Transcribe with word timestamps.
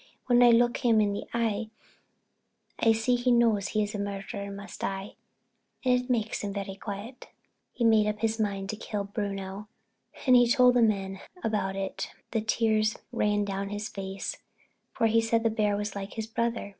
When 0.25 0.41
I 0.41 0.49
look 0.49 0.77
him 0.77 0.99
in 0.99 1.13
the 1.13 1.25
eye 1.31 1.69
I 2.79 2.91
see 2.91 3.15
he 3.15 3.29
knows 3.31 3.67
he 3.67 3.83
is 3.83 3.93
a 3.93 3.99
murderer 3.99 4.41
and 4.41 4.57
must 4.57 4.79
die, 4.81 5.13
and 5.85 6.01
it 6.01 6.09
makes 6.09 6.43
him 6.43 6.53
very 6.55 6.73
quiet." 6.73 7.27
He 7.71 7.83
had 7.83 7.89
made 7.91 8.07
up 8.07 8.21
his 8.21 8.39
mind 8.39 8.71
to 8.71 8.75
kill 8.75 9.03
Bruno. 9.03 9.67
As 10.17 10.23
he 10.25 10.47
told 10.47 10.73
the 10.73 10.81
men 10.81 11.19
about 11.43 11.75
it 11.75 12.15
the 12.31 12.41
tears 12.41 12.97
ran 13.11 13.45
down 13.45 13.69
his 13.69 13.89
face, 13.89 14.37
for 14.91 15.05
he 15.05 15.21
said 15.21 15.43
the 15.43 15.51
bear 15.51 15.77
was 15.77 15.95
like 15.95 16.13
his 16.13 16.25
brother. 16.25 16.69